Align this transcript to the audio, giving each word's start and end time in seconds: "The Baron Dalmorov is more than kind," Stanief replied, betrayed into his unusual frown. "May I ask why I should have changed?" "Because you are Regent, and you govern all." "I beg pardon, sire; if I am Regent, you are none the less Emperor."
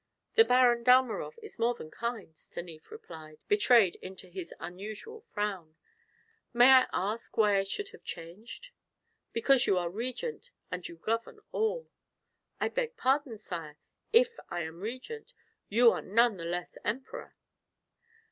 "The 0.33 0.43
Baron 0.43 0.83
Dalmorov 0.83 1.37
is 1.43 1.59
more 1.59 1.75
than 1.75 1.91
kind," 1.91 2.35
Stanief 2.35 2.89
replied, 2.89 3.43
betrayed 3.47 3.97
into 4.01 4.29
his 4.29 4.51
unusual 4.59 5.21
frown. 5.21 5.75
"May 6.53 6.71
I 6.71 6.87
ask 6.91 7.37
why 7.37 7.59
I 7.59 7.63
should 7.63 7.89
have 7.89 8.03
changed?" 8.03 8.69
"Because 9.31 9.67
you 9.67 9.77
are 9.77 9.91
Regent, 9.91 10.49
and 10.71 10.87
you 10.87 10.95
govern 10.95 11.39
all." 11.51 11.91
"I 12.59 12.69
beg 12.69 12.97
pardon, 12.97 13.37
sire; 13.37 13.77
if 14.11 14.39
I 14.49 14.61
am 14.63 14.79
Regent, 14.79 15.33
you 15.69 15.91
are 15.91 16.01
none 16.01 16.37
the 16.37 16.45
less 16.45 16.79
Emperor." 16.83 17.35